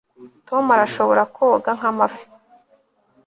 [0.47, 2.25] tom arashobora koga nk'amafi